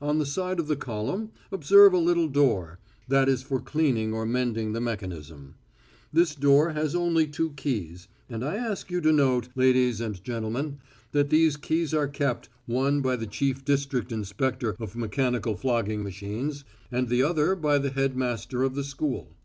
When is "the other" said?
17.10-17.54